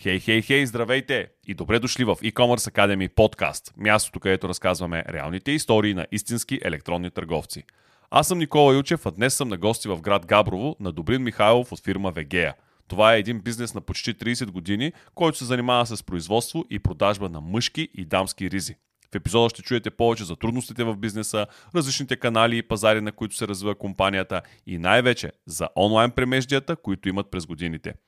[0.00, 5.52] Хей, хей, хей, здравейте и добре дошли в e-commerce Academy подкаст, мястото, където разказваме реалните
[5.52, 7.64] истории на истински електронни търговци.
[8.10, 11.72] Аз съм Никола Ючев, а днес съм на гости в град Габрово на Добрин Михайлов
[11.72, 12.54] от фирма Вегея.
[12.88, 17.28] Това е един бизнес на почти 30 години, който се занимава с производство и продажба
[17.28, 18.74] на мъжки и дамски ризи.
[19.12, 23.36] В епизода ще чуете повече за трудностите в бизнеса, различните канали и пазари, на които
[23.36, 27.94] се развива компанията и най-вече за онлайн премеждията, които имат през годините–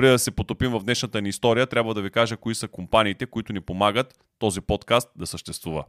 [0.00, 3.26] преди да се потопим в днешната ни история, трябва да ви кажа кои са компаниите,
[3.26, 5.84] които ни помагат този подкаст да съществува.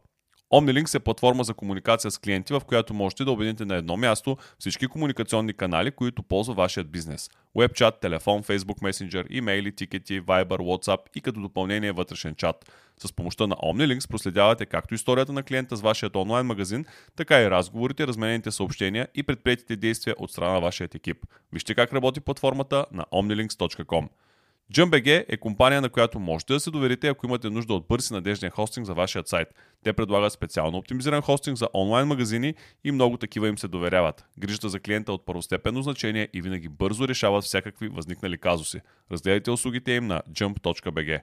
[0.54, 4.38] OmniLinks е платформа за комуникация с клиенти, в която можете да обедините на едно място
[4.60, 7.30] всички комуникационни канали, които ползва вашият бизнес.
[7.58, 12.72] Webchat, телефон, Facebook Messenger, имейли, тикети, Viber, WhatsApp и като допълнение вътрешен чат.
[12.98, 17.50] С помощта на OmniLinks проследявате както историята на клиента с вашият онлайн магазин, така и
[17.50, 21.18] разговорите, разменените съобщения и предприятите действия от страна на вашият екип.
[21.54, 24.08] Вижте как работи платформата на omnilinks.com.
[24.72, 28.14] JumpBG е компания, на която можете да се доверите, ако имате нужда от бърз и
[28.14, 29.48] надежден хостинг за вашия сайт.
[29.84, 34.26] Те предлагат специално оптимизиран хостинг за онлайн магазини и много такива им се доверяват.
[34.40, 38.80] Грижата за клиента е от първостепенно значение и винаги бързо решават всякакви възникнали казуси.
[39.12, 41.22] Разгледайте услугите им на jump.bg.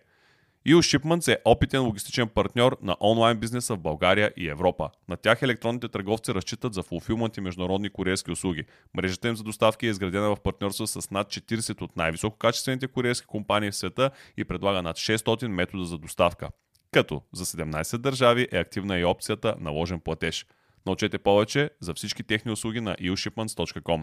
[0.67, 4.91] EU Shipments е опитен логистичен партньор на онлайн бизнеса в България и Европа.
[5.09, 8.65] На тях електронните търговци разчитат за фулфилмент и международни куриерски услуги.
[8.95, 13.71] Мрежата им за доставки е изградена в партньорство с над 40 от най-висококачествените куриерски компании
[13.71, 16.49] в света и предлага над 600 метода за доставка.
[16.93, 20.47] Като за 17 държави е активна и опцията наложен платеж.
[20.87, 24.03] Научете повече за всички техни услуги на eushipments.com.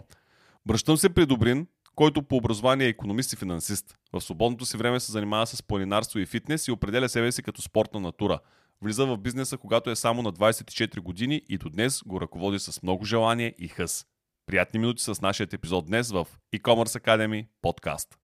[0.68, 1.66] Връщам се при Добрин,
[1.96, 3.94] който по образование е економист и финансист.
[4.12, 7.62] В свободното си време се занимава с планинарство и фитнес и определя себе си като
[7.62, 8.38] спортна натура.
[8.82, 12.82] Влиза в бизнеса, когато е само на 24 години и до днес го ръководи с
[12.82, 14.06] много желание и хъс.
[14.46, 18.18] Приятни минути с нашия епизод днес в e-commerce Academy подкаст.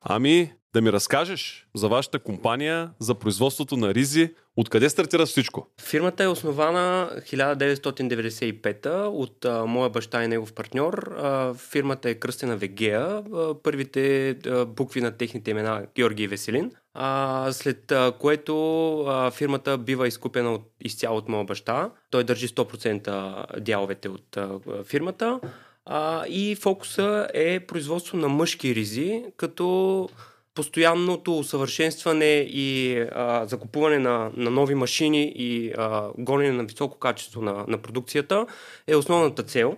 [0.00, 5.66] Ами, да ми разкажеш за вашата компания, за производството на ризи, откъде стартира всичко?
[5.80, 11.14] Фирмата е основана 1995 от а, моя баща и негов партньор.
[11.18, 13.22] А, фирмата е кръстена Вегея.
[13.34, 16.70] А, първите а, букви на техните имена Георги и Веселин.
[16.94, 18.54] А, след а, което
[19.00, 21.90] а, фирмата бива изкупена от, изцяло от моя баща.
[22.10, 25.40] Той държи 100% дяловете от а, фирмата.
[25.84, 30.08] А, и фокуса е производство на мъжки ризи, като
[30.56, 37.42] постоянното усъвършенстване и а, закупуване на, на нови машини и а, гонене на високо качество
[37.42, 38.46] на, на продукцията
[38.86, 39.76] е основната цел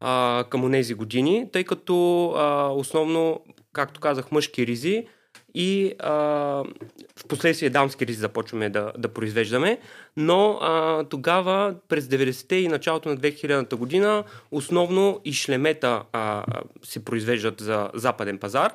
[0.00, 3.40] а, към тези години, тъй като а, основно,
[3.72, 5.06] както казах, мъжки ризи
[5.54, 6.12] и а,
[7.16, 9.78] в последствие дамски ризи започваме да, да произвеждаме,
[10.16, 16.44] но а, тогава през 90-те и началото на 2000-та година основно и шлемета а,
[16.84, 18.72] се произвеждат за западен пазар,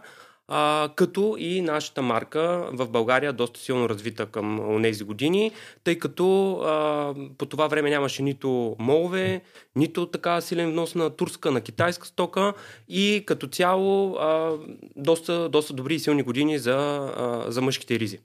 [0.47, 5.51] а, като и нашата марка в България доста силно развита към тези години,
[5.83, 9.41] тъй като а, по това време нямаше нито молове,
[9.75, 12.53] нито така силен внос на турска, на китайска стока
[12.89, 14.57] и като цяло а,
[14.95, 16.75] доста, доста добри и силни години за,
[17.17, 18.19] а, за мъжките ризи.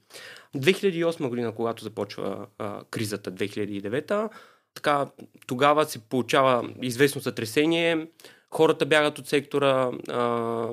[0.57, 4.29] 2008 година, когато започва а, кризата, 2009
[4.73, 5.07] така,
[5.47, 8.07] тогава се получава известно сътресение,
[8.53, 10.67] хората бягат от сектора, а,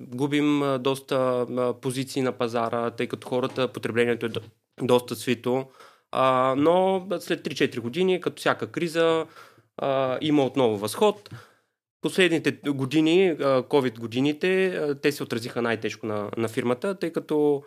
[0.00, 4.30] губим доста а, позиции на пазара, тъй като хората, потреблението е
[4.82, 5.66] доста свито.
[6.12, 9.26] А, но след 3-4 години, като всяка криза,
[9.76, 11.30] а, има отново възход.
[12.00, 17.62] Последните години, COVID годините, те се отразиха най-тежко на, на фирмата, тъй като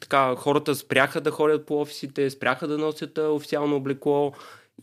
[0.00, 4.32] така, хората спряха да ходят по офисите, спряха да носят официално облекло,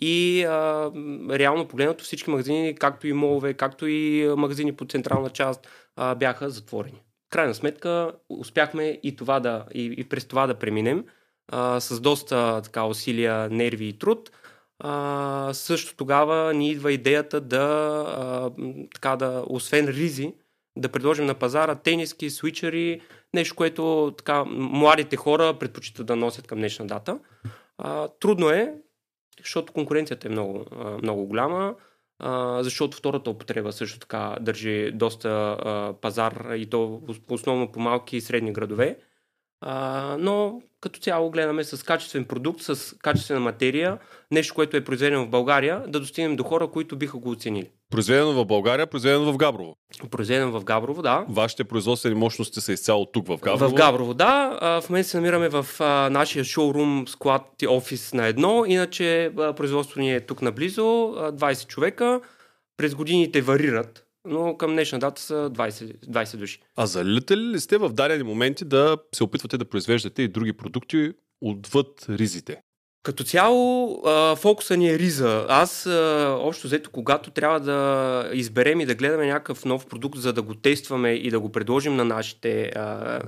[0.02, 0.92] и а,
[1.30, 6.50] реално погледнато всички магазини, както и молове, както и магазини по централна част, а, бяха
[6.50, 7.02] затворени.
[7.30, 11.06] Крайна сметка успяхме и, това да, и, и през това да преминем
[11.52, 14.32] а, с доста така, усилия, нерви и труд.
[14.80, 18.52] А, също тогава ни идва идеята да, а,
[18.94, 20.34] така да, освен ризи,
[20.78, 23.02] да предложим на пазара тениски, свичери,
[23.34, 27.20] нещо, което така, младите хора предпочитат да носят към днешна дата.
[27.78, 28.74] А, трудно е,
[29.40, 30.66] защото конкуренцията е много,
[31.04, 31.76] много голяма,
[32.60, 35.58] защото втората употреба също така държи доста
[36.02, 38.98] пазар и то основно по малки и средни градове.
[40.20, 43.98] Но като цяло гледаме с качествен продукт, с качествена материя,
[44.32, 47.70] нещо, което е произведено в България, да достигнем до хора, които биха го оценили.
[47.92, 49.76] Произведено в България, произведено в Габрово.
[50.12, 51.26] Произведено в Габрово, да.
[51.30, 53.70] Вашите производствени мощности са изцяло тук в Габрово.
[53.70, 54.60] В Габрово, да.
[54.84, 55.66] В момента се намираме в
[56.12, 58.64] нашия шоурум, склад и офис на едно.
[58.68, 62.22] Иначе производството ни е тук наблизо, 20 човека.
[62.78, 66.60] През годините варират но към днешна дата са 20, 20 души.
[66.76, 71.14] А залитали ли сте в дадени моменти да се опитвате да произвеждате и други продукти
[71.42, 72.62] отвъд ризите?
[73.04, 75.46] Като цяло, а, фокуса ни е риза.
[75.50, 80.34] Аз, а, общо взето, когато трябва да изберем и да гледаме някакъв нов продукт, за
[80.34, 83.20] да го тестваме и да го предложим на нашите а,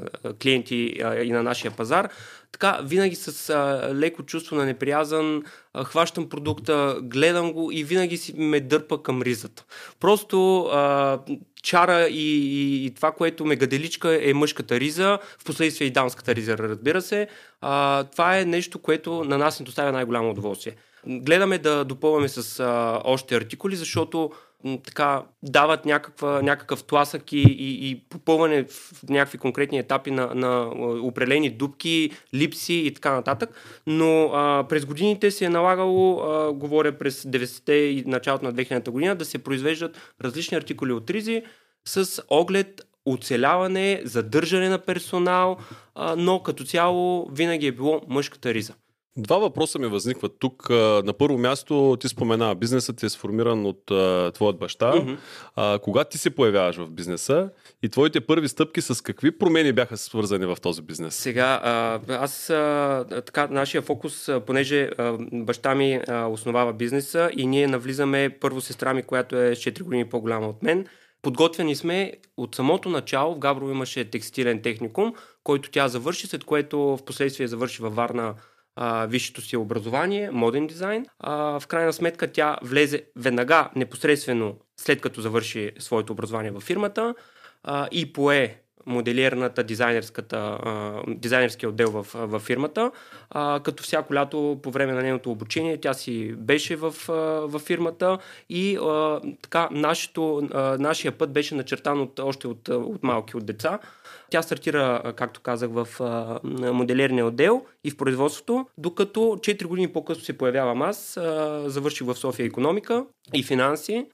[0.42, 2.10] клиенти а, и на нашия пазар,
[2.51, 5.44] така винаги с а, леко чувство на неприязан
[5.74, 9.66] а, хващам продукта, гледам го и винаги си ме дърпа към ризата.
[10.00, 11.19] Просто а,
[11.63, 16.36] чара и, и, и това, което ме гаделичка е мъжката риза, в последствие и дамската
[16.36, 17.28] риза, разбира се.
[17.62, 20.75] А, това е нещо, което на нас ни доставя най-голямо удоволствие.
[21.07, 24.31] Гледаме да допълваме с а, още артикули, защото
[24.85, 30.67] така дават някаква, някакъв тласък и, и, и попълване в някакви конкретни етапи на, на
[31.03, 33.50] определени дупки, липси и така нататък.
[33.88, 38.91] Но а, през годините се е налагало, а, говоря през 90-те и началото на 2000-та
[38.91, 41.44] година, да се произвеждат различни артикули от ризи
[41.85, 45.57] с оглед оцеляване, задържане на персонал,
[45.95, 48.73] а, но като цяло винаги е било мъжката риза.
[49.19, 50.69] Два въпроса ми възникват тук.
[51.04, 53.86] На първо място ти спомена, бизнесът ти е сформиран от
[54.33, 54.94] твоят баща.
[54.94, 55.18] Mm-hmm.
[55.56, 57.50] А, кога ти се появяваш в бизнеса
[57.83, 61.16] и твоите първи стъпки с какви промени бяха свързани в този бизнес?
[61.16, 67.48] Сега, а, аз а, така, нашия фокус, понеже а, баща ми а, основава бизнеса и
[67.48, 70.86] ние навлизаме първо сестра ми, която е 4 години по-голяма от мен.
[71.22, 73.36] Подготвени сме от самото начало.
[73.36, 75.13] В Габрово имаше текстилен техникум,
[75.44, 78.36] който тя завърши, след което в последствие завърши във Варна
[79.09, 81.05] висшето си образование, моден дизайн.
[81.19, 87.15] А, в крайна сметка тя влезе веднага, непосредствено след като завърши своето образование във фирмата
[87.63, 90.57] а, и пое моделирната дизайнерската,
[91.07, 92.91] дизайнерския отдел в, в фирмата.
[93.29, 96.95] А, като всяко лято по време на нейното обучение тя си беше в,
[97.47, 98.17] в фирмата
[98.49, 103.45] и а, така нашето, а, нашия път беше начертан от, още от, от малки от
[103.45, 103.79] деца.
[104.29, 105.87] Тя стартира, както казах, в
[106.73, 111.17] моделирания отдел и в производството, докато 4 години по-късно се появявам аз,
[111.65, 114.05] завърших в София економика и финанси,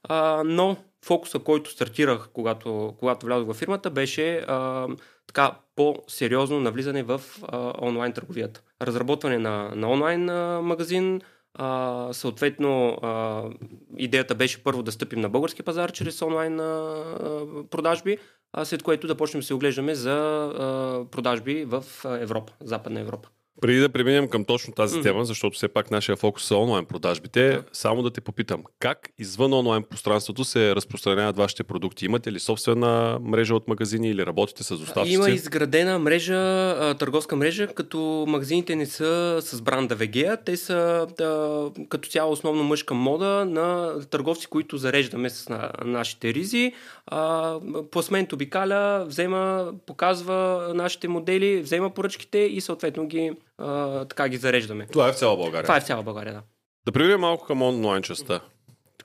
[0.44, 4.44] но фокуса, който стартирах, когато, когато влязох в фирмата, беше
[5.26, 8.62] така по-сериозно навлизане в а, онлайн търговията.
[8.82, 11.20] Разработване на, на онлайн а, магазин,
[11.54, 13.42] а, съответно а,
[13.96, 17.04] идеята беше първо да стъпим на български пазар чрез онлайн а,
[17.70, 18.18] продажби,
[18.64, 23.28] след което да почнем да се оглеждаме за продажби в Европа, Западна Европа.
[23.60, 25.02] Преди да преминем към точно тази mm-hmm.
[25.02, 27.64] тема, защото все пак нашия фокус е онлайн продажбите, yeah.
[27.72, 32.04] само да те попитам, как извън онлайн пространството се разпространяват вашите продукти?
[32.04, 35.14] Имате ли собствена мрежа от магазини или работите с доставчици?
[35.14, 41.70] Има изградена мрежа, търговска мрежа, като магазините не са с бранда VG, те са да,
[41.88, 46.72] като цяло основно мъжка мода на търговци, които зареждаме с на, нашите ризи.
[47.06, 47.54] А,
[47.90, 54.86] пласмент обикаля, взема, показва нашите модели, взема поръчките и съответно ги а, така ги зареждаме.
[54.86, 55.62] Това е в цяла България.
[55.62, 56.42] Това е в цяла България, да.
[56.86, 58.40] Да преминем малко към онлайн частта.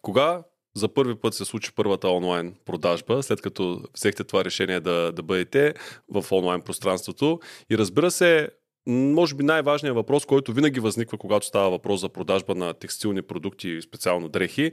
[0.01, 0.44] Кога
[0.75, 5.24] за първи път се случи първата онлайн продажба, след като взехте това решение да, да
[5.24, 5.74] бъдете
[6.09, 7.39] в онлайн пространството.
[7.69, 8.50] И разбира се,
[8.88, 13.81] може би най-важният въпрос, който винаги възниква, когато става въпрос за продажба на текстилни продукти,
[13.81, 14.71] специално дрехи,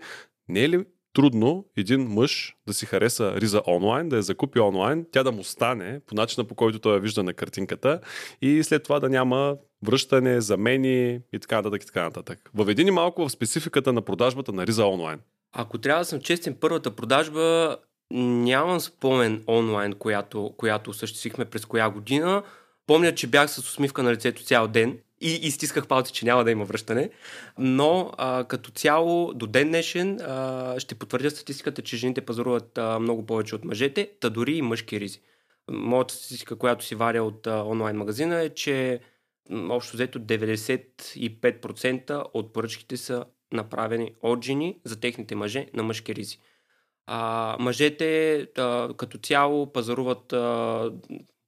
[0.48, 5.06] не е ли трудно един мъж да си хареса риза онлайн, да я закупи онлайн,
[5.12, 8.00] тя да му стане по начина по който той я вижда на картинката
[8.42, 12.50] и след това да няма връщане, замени и така нататък и така нататък.
[12.54, 15.20] Въведи ни малко в спецификата на продажбата на риза онлайн.
[15.52, 17.76] Ако трябва да съм честен, първата продажба
[18.10, 22.42] нямам спомен онлайн, която, която осъществихме през коя година.
[22.86, 26.50] Помня, че бях с усмивка на лицето цял ден и изтисках палци, че няма да
[26.50, 27.10] има връщане.
[27.58, 32.98] Но а, като цяло до ден днешен а, ще потвърдя статистиката, че жените пазаруват а,
[32.98, 35.20] много повече от мъжете, та дори и мъжки ризи.
[35.70, 39.00] Моята статистика, която си варя от а, онлайн магазина е, че
[39.50, 46.38] общо взето 95% от поръчките са направени от жени за техните мъже на мъжки ризи.
[47.06, 50.92] А, мъжете а, като цяло пазаруват, а,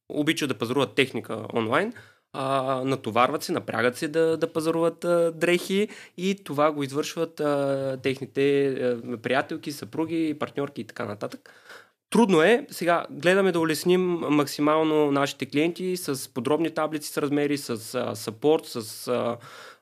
[0.09, 1.93] обичат да пазаруват техника онлайн,
[2.33, 7.99] а, натоварват се, напрягат се да, да пазаруват а, дрехи и това го извършват а,
[8.03, 11.51] техните а, приятелки, съпруги, партньорки и така нататък.
[12.11, 12.67] Трудно е.
[12.71, 17.77] Сега гледаме да улесним максимално нашите клиенти с подробни таблици с размери, с
[18.17, 19.37] сапорт, с, а,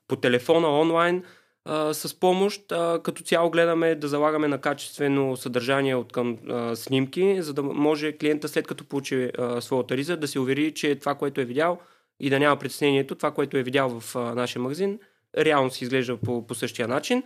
[0.08, 1.25] по телефона, онлайн,
[1.64, 2.73] а, с помощ.
[2.73, 7.62] А, като цяло гледаме да залагаме на качествено съдържание от към а, снимки, за да
[7.62, 11.44] може клиента след като получи а, своята риза да се увери, че това, което е
[11.44, 11.78] видял,
[12.20, 14.99] и да няма притеснението, това, което е видял в а, нашия магазин,
[15.38, 17.23] реално си изглежда по, по същия начин.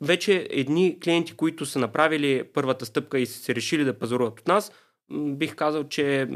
[0.00, 4.48] Вече едни клиенти, които са направили първата стъпка и са се решили да пазаруват от
[4.48, 4.72] нас,
[5.10, 6.28] бих казал, че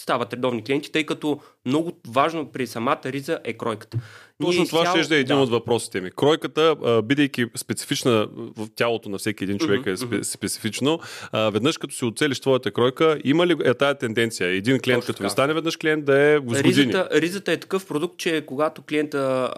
[0.00, 3.98] стават редовни клиенти, тъй като много важно при самата риза е кройката.
[4.42, 5.02] Точно това цял...
[5.02, 5.42] ще е един да.
[5.42, 6.10] от въпросите ми.
[6.10, 10.20] Кройката, бидейки специфична в тялото на всеки един човек mm-hmm.
[10.20, 11.00] е специфично,
[11.32, 14.48] веднъж като си оцелиш твоята кройка, има ли е тая тенденция?
[14.48, 17.86] Един клиент, Точно като ви стане веднъж клиент, да е с ризата, ризата е такъв
[17.86, 19.50] продукт, че когато клиента,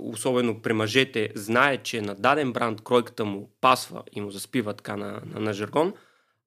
[0.00, 4.96] особено при мъжете, знае, че на даден бранд кройката му пасва и му заспива така
[4.96, 5.92] на, на, на жаргон,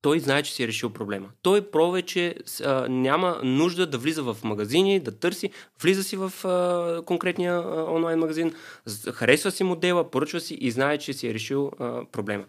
[0.02, 1.30] той знае, че си е решил проблема.
[1.42, 5.50] Той повече а, няма нужда да влиза в магазини, да търси,
[5.82, 8.54] влиза си в а, конкретния а, онлайн магазин,
[9.14, 12.44] харесва си модела, поръчва си и знае, че си е решил а, проблема.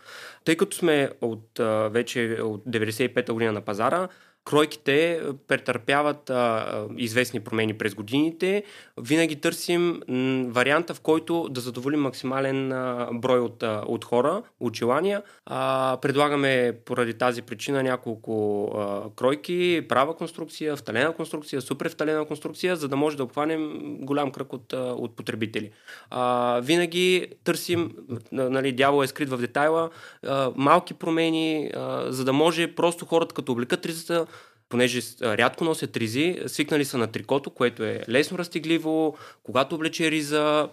[0.45, 4.09] Тъй като сме от а, вече от 95-та година на пазара,
[4.45, 8.63] кройките претърпяват а, известни промени през годините.
[9.01, 10.01] Винаги търсим
[10.49, 15.23] варианта, в който да задоволим максимален а, брой от, а, от хора, от желания.
[15.47, 22.77] А, предлагаме поради тази причина няколко а, кройки, права конструкция, вталена конструкция, супер вталена конструкция,
[22.77, 23.71] за да може да обхванем
[24.01, 25.71] голям кръг от, а, от потребители.
[26.11, 27.93] А, винаги търсим,
[28.33, 29.91] нали, дявол е скрит в детайла,
[30.27, 34.27] а, малки промени, а, за да може просто хората като облекат ризата,
[34.73, 40.69] понеже рядко носят ризи, свикнали са на трикото, което е лесно разтегливо, когато облече риза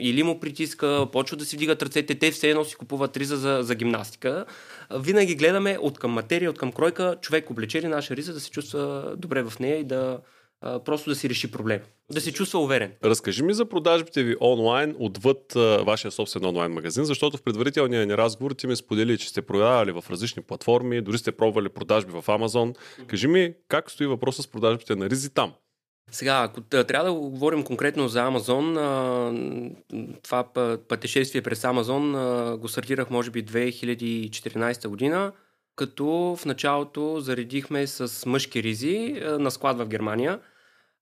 [0.00, 3.58] или му притиска, почва да си вдигат ръцете, те все едно си купуват риза за,
[3.62, 4.44] за гимнастика.
[4.94, 8.50] Винаги гледаме от към материя, от към кройка, човек облече ли наша риза да се
[8.50, 10.18] чувства добре в нея и да,
[10.66, 11.80] а, просто да си реши проблем.
[12.12, 12.92] Да се чувства уверен.
[13.04, 18.06] Разкажи ми за продажбите ви онлайн, отвъд а, вашия собствен онлайн магазин, защото в предварителния
[18.06, 22.12] ни разговор ти ми сподели, че сте продавали в различни платформи, дори сте пробвали продажби
[22.20, 22.74] в Амазон.
[23.06, 25.52] Кажи ми как стои въпроса с продажбите на Ризи там?
[26.10, 28.74] Сега, ако трябва да говорим конкретно за Амазон,
[30.22, 30.44] това
[30.88, 32.12] пътешествие през Амазон
[32.58, 35.32] го стартирах може би 2014 година
[35.76, 40.40] като в началото заредихме с мъжки ризи на склад в Германия–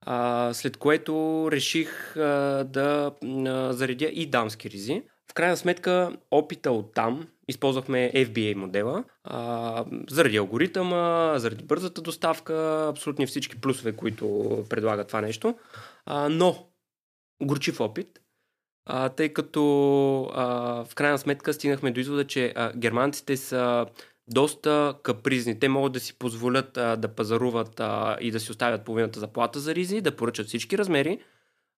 [0.03, 3.13] а, след което реших а, да
[3.47, 5.03] а, заредя и дамски ризи.
[5.31, 12.87] В крайна сметка, опита от там, използвахме FBA модела, а, заради алгоритъма, заради бързата доставка,
[12.89, 15.55] абсолютно всички плюсове, които предлага това нещо.
[16.07, 16.67] А, но,
[17.43, 18.21] горчив опит,
[18.87, 20.45] а, тъй като а,
[20.85, 23.87] в крайна сметка стигнахме до извода, че а, германците са
[24.29, 25.59] доста капризни.
[25.59, 29.61] Те могат да си позволят а, да пазаруват а, и да си оставят половината заплата
[29.61, 31.19] за ризи, да поръчат всички размери,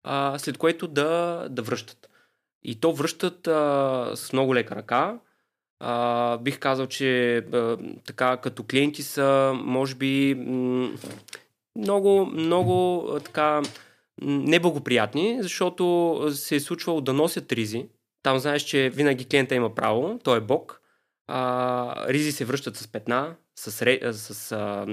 [0.03, 2.11] а, след което да, да връщат.
[2.63, 5.19] И то връщат а, с много лека ръка.
[5.81, 10.35] А, бих казал, че а, така като клиенти са, може би,
[11.77, 13.63] много, много така
[14.23, 17.87] неблагоприятни, защото се е случвало да носят ризи.
[18.23, 20.81] Там знаеш, че винаги клиента има право, той е бог
[21.27, 23.73] а, ризи се връщат с петна, с,
[24.13, 24.87] с а,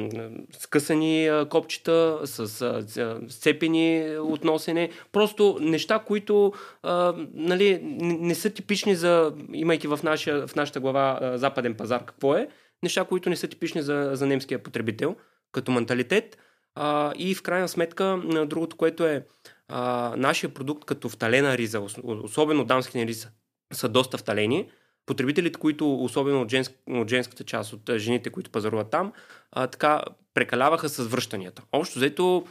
[0.59, 4.89] скъсани копчета, с а, сцепени от носене.
[5.11, 11.19] Просто неща, които а, нали, не, са типични за, имайки в, наша, в нашата глава
[11.21, 12.47] а, западен пазар какво е,
[12.83, 15.15] неща, които не са типични за, за немския потребител
[15.51, 16.37] като менталитет.
[16.75, 19.25] А, и в крайна сметка, другото, което е
[19.67, 23.29] а, нашия продукт като вталена риза, особено дамски риза,
[23.73, 24.69] са доста вталени
[25.11, 29.13] потребителите, които, особено от, женск, от женската част, от жените, които пазаруват там,
[29.51, 30.03] а, така
[30.33, 31.63] прекаляваха с връщанията.
[31.71, 32.45] Общо взето,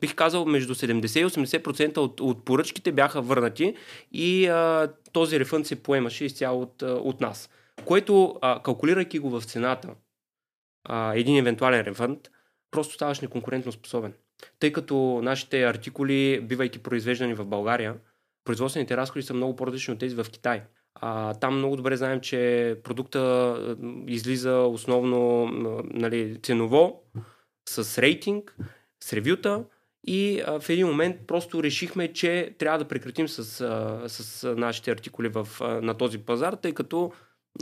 [0.00, 3.76] бих казал, между 70 и 80% от, от поръчките бяха върнати
[4.12, 7.50] и а, този рефънд се поемаше изцяло от, от нас.
[7.84, 9.88] Което, а, калкулирайки го в цената,
[10.84, 12.30] а, един евентуален рефънд,
[12.70, 14.12] просто ставаш неконкурентно способен.
[14.58, 17.94] Тъй като нашите артикули, бивайки произвеждани в България,
[18.44, 20.62] производствените разходи са много по-различни от тези в Китай.
[21.00, 23.56] А, там много добре знаем, че продукта
[24.06, 25.46] излиза основно
[25.84, 27.02] нали, ценово,
[27.68, 28.56] с рейтинг,
[29.04, 29.64] с ревюта
[30.06, 34.90] и а, в един момент просто решихме, че трябва да прекратим с, а, с нашите
[34.90, 37.12] артикули в, а, на този пазар, тъй като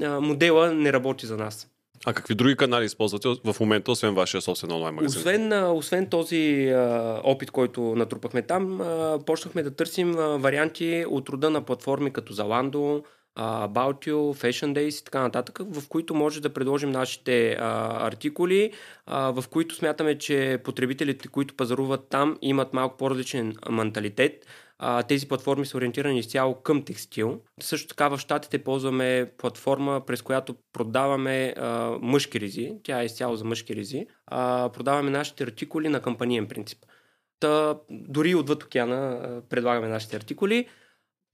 [0.02, 1.69] а, модела не работи за нас.
[2.07, 5.19] А какви други канали използвате в момента, освен вашия собствен онлайн магазин?
[5.19, 11.28] Освен, освен този а, опит, който натрупахме там, а, почнахме да търсим а, варианти от
[11.28, 13.05] рода на платформи като Zalando,
[13.37, 18.73] You, Fashion Days и така нататък, в които може да предложим нашите а, артикули,
[19.07, 24.47] а, в които смятаме, че потребителите, които пазаруват там, имат малко по-различен менталитет.
[24.78, 27.40] А, тези платформи са ориентирани изцяло към текстил.
[27.61, 32.73] Също така в Штатите ползваме платформа, през която продаваме а, мъжки ризи.
[32.83, 34.07] Тя е изцяло за мъжки ризи.
[34.26, 36.78] А, продаваме нашите артикули на кампаниен принцип.
[37.40, 40.66] Та, дори отвъд океана предлагаме нашите артикули.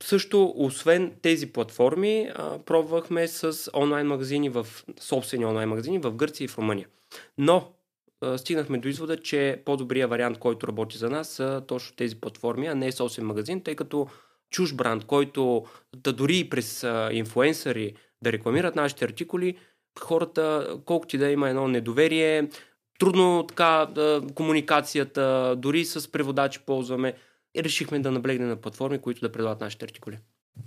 [0.03, 2.31] Също, освен тези платформи,
[2.67, 4.67] пробвахме с онлайн магазини в
[5.01, 6.87] собствени онлайн магазини в Гърция и в Румъния.
[7.39, 7.73] Но
[8.37, 12.75] стигнахме до извода, че по-добрият вариант, който работи за нас, са точно тези платформи, а
[12.75, 14.09] не собствен магазин, тъй като
[14.51, 19.59] чуж бранд, който да дори и през инфуенсъри да рекламират нашите артикули,
[20.01, 22.49] хората, колкото и да има едно недоверие,
[22.99, 23.89] трудно така
[24.35, 27.15] комуникацията, дори с преводачи ползваме,
[27.55, 30.19] и решихме да наблегнем на платформи, които да предлагат нашите артикули.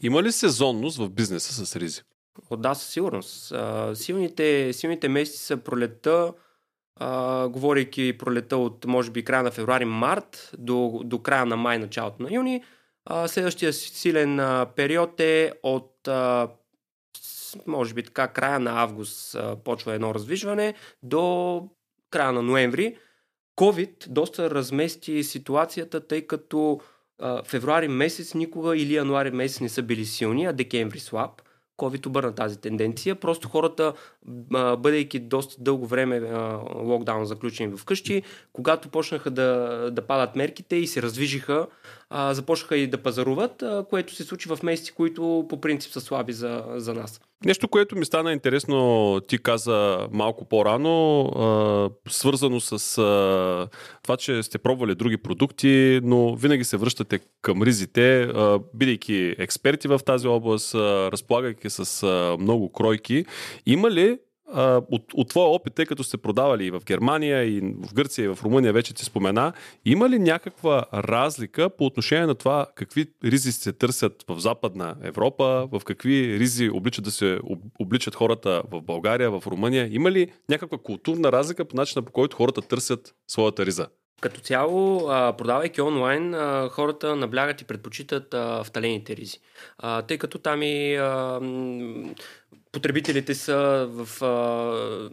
[0.02, 2.02] Има ли сезонност в бизнеса с ризи?
[2.50, 3.52] О, да, със сигурност.
[3.52, 6.34] А, силните, силните месеци са пролета,
[6.96, 12.24] а, говорейки пролета от може би края на февруари-март до, до края на май, началото
[12.24, 12.64] на юни.
[13.06, 16.50] А, следващия силен а, период е от а,
[17.68, 20.74] може би така края на август а, почва едно развижване
[21.04, 21.62] до
[22.10, 22.98] края на ноември.
[23.56, 26.80] COVID доста размести ситуацията, тъй като
[27.20, 31.42] а, февруари месец никога или януари месец не са били силни, а декември слаб.
[31.78, 33.16] COVID обърна тази тенденция.
[33.16, 33.94] Просто хората,
[34.78, 36.34] бъдейки доста дълго време
[36.76, 41.68] локдаун заключени вкъщи, когато почнаха да, да падат мерките и се раздвижиха,
[42.32, 46.64] започнаха и да пазаруват, което се случи в месеци, които по принцип са слаби за,
[46.76, 47.22] за нас.
[47.46, 52.96] Нещо, което ми стана интересно, ти каза малко по-рано, свързано с
[54.04, 58.32] това, че сте пробвали други продукти, но винаги се връщате към ризите,
[58.74, 62.08] бидейки експерти в тази област, разполагайки с
[62.40, 63.26] много кройки.
[63.66, 64.18] Има ли
[64.92, 68.28] от, от твоя опит, тъй като сте продавали и в Германия, и в Гърция, и
[68.28, 69.54] в Румъния, вече ти спомена,
[69.86, 75.68] има ли някаква разлика по отношение на това какви ризи се търсят в Западна Европа,
[75.72, 77.40] в какви ризи обличат да се
[77.80, 79.90] обличат хората в България, в Румъния?
[79.92, 83.88] Има ли някаква културна разлика по начина по който хората търсят своята риза?
[84.22, 86.36] Като цяло, продавайки онлайн,
[86.70, 89.38] хората наблягат и предпочитат вталените ризи.
[90.08, 91.00] Тъй като там и
[92.76, 95.10] потребителите са в, а,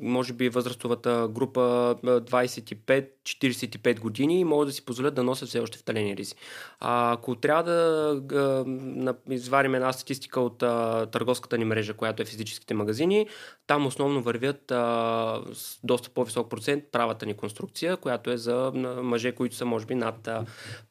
[0.00, 1.60] може би, възрастовата група
[2.04, 6.34] 25-45 години и могат да си позволят да носят все още вталени ризи.
[6.80, 8.64] А, ако трябва да а,
[9.34, 13.26] изварим една статистика от а, търговската ни мрежа, която е физическите магазини,
[13.66, 19.32] там основно вървят а, с доста по-висок процент правата ни конструкция, която е за мъже,
[19.32, 20.28] които са, може би, над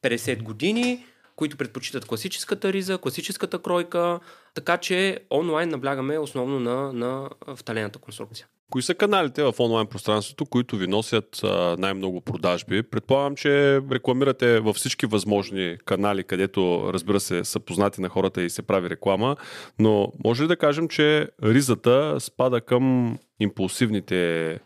[0.02, 4.20] 50 години които предпочитат класическата риза, класическата кройка,
[4.54, 8.48] така че онлайн наблягаме основно на, на вталената конструкция.
[8.72, 11.42] Кои са каналите в онлайн пространството, които ви носят
[11.78, 12.84] най-много продажби?
[12.84, 18.50] Предполагам, че рекламирате във всички възможни канали, където, разбира се, са познати на хората и
[18.50, 19.36] се прави реклама,
[19.80, 24.60] но може ли да кажем, че ризата спада към импулсивните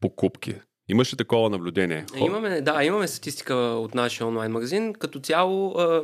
[0.00, 0.54] покупки?
[0.88, 2.06] Имаш ли такова наблюдение?
[2.16, 4.92] Имаме, да, имаме статистика от нашия онлайн магазин.
[4.92, 6.02] Като цяло, а,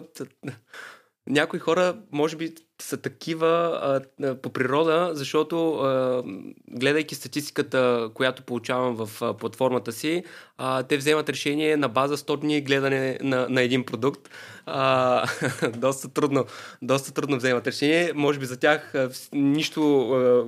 [1.29, 3.81] някои хора, може би, са такива
[4.23, 6.23] а, по природа, защото а,
[6.69, 10.25] гледайки статистиката, която получавам в а, платформата си,
[10.59, 14.31] а, те вземат решение на база 100 дни гледане на, на един продукт.
[14.67, 15.27] А,
[15.77, 16.45] доста, трудно,
[16.83, 18.13] доста трудно вземат решение.
[18.15, 20.45] Може би за тях а, нищо, а,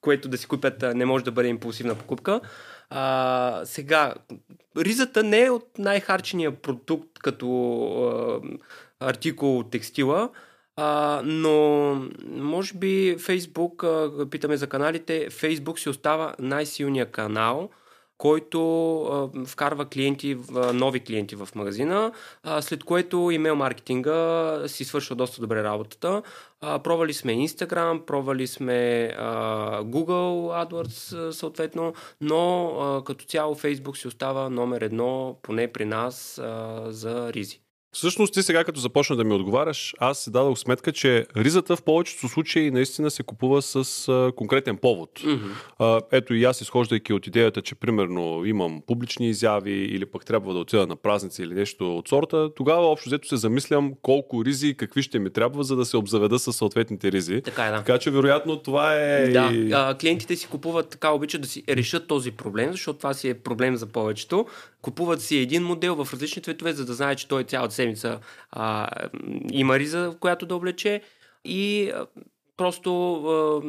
[0.00, 2.40] което да си купят, не може да бъде импулсивна покупка.
[2.90, 4.14] А, сега,
[4.76, 7.50] ризата не е от най-харчения продукт като
[9.00, 10.30] а, артикул текстила,
[10.76, 11.94] а, но
[12.26, 13.84] може би Фейсбук,
[14.30, 17.70] питаме за каналите, Фейсбук си остава най-силният канал,
[18.20, 20.36] който а, вкарва клиенти,
[20.74, 26.22] нови клиенти в магазина, а, след което имейл маркетинга си свършва доста добре работата.
[26.60, 33.96] А, пробвали сме Instagram, пробвали сме а, Google AdWords съответно, но а, като цяло Facebook
[33.96, 37.60] си остава номер едно, поне при нас, а, за ризи.
[37.92, 41.82] Всъщност ти сега като започна да ми отговаряш, аз си дадох сметка, че ризата в
[41.82, 45.10] повечето случаи наистина се купува с а, конкретен повод.
[45.18, 45.52] Mm-hmm.
[45.78, 50.52] А, ето и аз изхождайки от идеята, че примерно имам публични изяви или пък трябва
[50.52, 54.68] да отида на празници или нещо от сорта, тогава общо взето се замислям колко ризи
[54.68, 57.42] и какви ще ми трябва, за да се обзаведа с съответните ризи.
[57.42, 57.76] Така е, да.
[57.76, 59.28] Така че вероятно това е...
[59.28, 59.72] Да, и...
[59.72, 63.34] а, клиентите си купуват така, обичат да си решат този проблем, защото това си е
[63.34, 64.46] проблем за повечето.
[64.82, 68.18] Купуват си един модел в различни цветове, за да знаят, че той цялата седмица
[68.50, 68.88] а,
[69.52, 71.02] има риза, която да облече.
[71.44, 72.06] И а,
[72.56, 73.62] просто а,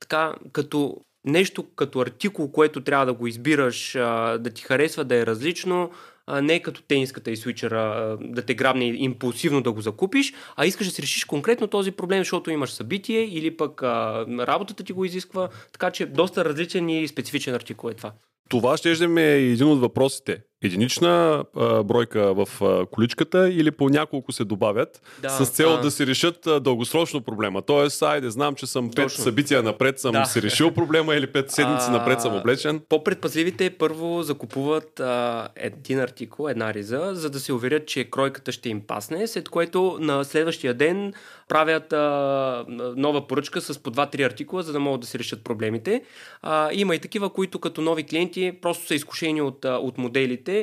[0.00, 5.16] така, като нещо като артикул, което трябва да го избираш, а, да ти харесва, да
[5.16, 5.90] е различно,
[6.26, 10.86] а, не като тениската и свичера да те грабне импулсивно да го закупиш, а искаш
[10.86, 15.04] да си решиш конкретно този проблем, защото имаш събитие или пък а, работата ти го
[15.04, 18.12] изисква, така че доста различен и специфичен артикул е това.
[18.48, 20.42] Това ще е един от въпросите.
[20.66, 25.80] Единична а, бройка в а, количката или по няколко се добавят Да, с цел а.
[25.80, 27.62] да си решат а, дългосрочно проблема.
[27.62, 29.24] Тоест, айде, знам, че съм пет Точно.
[29.24, 30.24] събития напред съм Да.
[30.24, 32.80] си решил проблема или пет седмици А, напред съм облечен.
[32.88, 38.68] По-предпазливите първо закупуват а, един артикул, една риза, за да се уверят, че кройката ще
[38.68, 41.12] им пасне, след което на следващия ден
[41.48, 42.64] правят а,
[42.96, 46.02] нова поръчка с по 2-3 артикула, за да могат да си решат проблемите.
[46.42, 50.55] А, има и такива, които като нови клиенти просто са изкушени от, от моделите,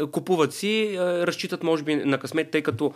[0.00, 2.94] а, купуват си, а, разчитат може би на късмет, тъй като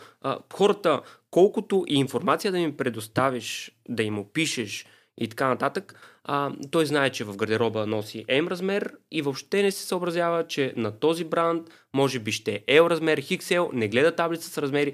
[0.52, 4.86] хората, колкото и информация да им предоставиш, да им опишеш,
[5.20, 9.70] и така нататък, а, той знае, че в гардероба носи M размер и въобще не
[9.70, 14.16] се съобразява, че на този бранд може би ще е L размер, XL, не гледа
[14.16, 14.92] таблица с размери.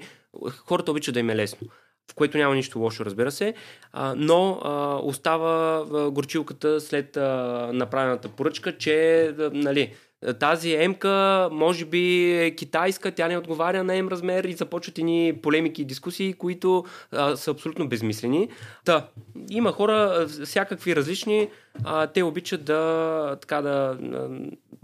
[0.65, 1.67] Хората обичат да им е лесно
[2.11, 3.53] в което няма нищо лошо, разбира се,
[3.91, 9.93] а, но а, остава а, горчилката след а, направената поръчка, че а, нали,
[10.39, 11.05] тази МК
[11.51, 15.85] може би е китайска, тя не отговаря на М размер и започват едни полемики и
[15.85, 18.49] дискусии, които а, са абсолютно безмислени.
[18.85, 19.07] Та,
[19.49, 21.49] има хора а, всякакви различни,
[21.83, 23.97] а, те обичат да, така да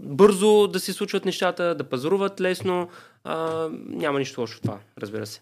[0.00, 2.88] бързо да се случват нещата, да пазаруват лесно.
[3.24, 5.40] А, няма нищо лошо в това, разбира се.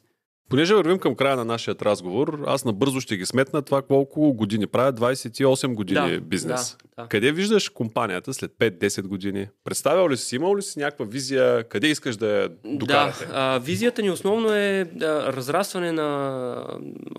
[0.52, 4.66] Понеже вървим към края на нашия разговор, аз набързо ще ги сметна това колко години
[4.66, 4.92] правя.
[4.92, 6.76] 28 години Да, бизнес.
[6.96, 7.08] да, да.
[7.08, 9.48] Къде виждаш компанията след 5-10 години?
[9.64, 13.26] Представял ли си, имал ли си някаква визия, къде искаш да я докарате?
[13.26, 16.66] Да, а, визията ни основно е да, разрастване на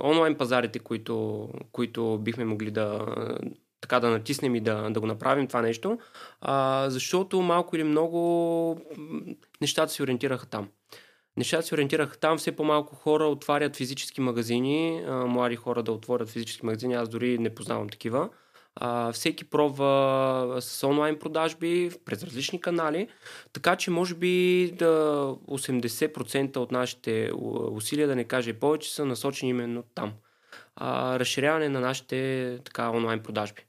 [0.03, 3.05] онлайн пазарите, които, които бихме могли да
[3.81, 5.99] така да натиснем и да, да го направим това нещо,
[6.41, 8.81] а, защото малко или много
[9.61, 10.67] нещата се ориентираха там.
[11.37, 16.29] Нещата се ориентираха там, все по-малко хора отварят физически магазини, а, млади хора да отворят
[16.29, 18.29] физически магазини, аз дори не познавам такива.
[18.75, 23.07] А, всеки пробва с онлайн продажби през различни канали,
[23.53, 24.85] така че може би да
[25.47, 27.31] 80% от нашите
[27.71, 30.13] усилия, да не кажа повече, са насочени именно там.
[30.75, 33.61] А, разширяване на нашите така, онлайн продажби.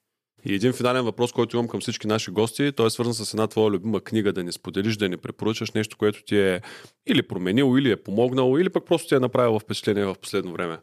[0.47, 3.47] И един финален въпрос, който имам към всички наши гости, той е свързан с една
[3.47, 6.63] твоя любима книга, да ни споделиш, да ни препоръчаш нещо, което ти е
[7.07, 10.79] или променил, или е помогнал, или пък просто ти е направило впечатление в последно време.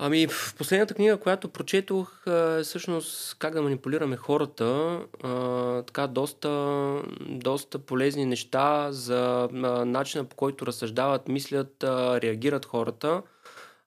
[0.00, 6.50] Ами, в последната книга, която прочетох, е всъщност как да манипулираме хората, а, така доста,
[7.20, 13.22] доста полезни неща за а, начина по който разсъждават, мислят, а, реагират хората.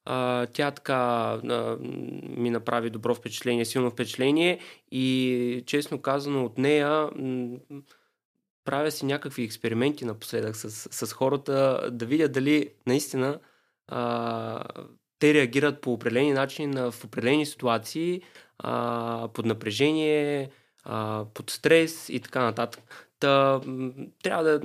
[0.05, 1.77] А, тя така а,
[2.37, 4.59] ми направи добро впечатление, силно впечатление
[4.91, 7.57] и честно казано от нея м,
[8.65, 10.69] правя си някакви експерименти напоследък с,
[11.07, 13.39] с хората, да видя дали наистина
[13.87, 14.63] а,
[15.19, 18.21] те реагират по определени начини на, в определени ситуации,
[18.59, 20.49] а, под напрежение,
[20.83, 23.07] а, под стрес и така нататък.
[23.19, 23.61] Та,
[24.23, 24.61] трябва, да,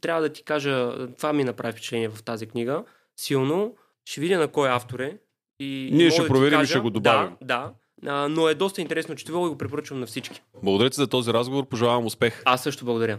[0.00, 2.84] трябва да ти кажа, това ми направи впечатление в тази книга,
[3.16, 3.76] силно.
[4.04, 5.18] Ще видя на кой автор е.
[5.60, 7.36] И, Ние ще да проверим и кажа, ще го добавим.
[7.42, 8.12] Да, да.
[8.12, 10.42] А, но е доста интересно четиво и го препоръчвам на всички.
[10.62, 12.42] Благодаря ти за този разговор, пожелавам успех.
[12.44, 13.18] Аз също благодаря.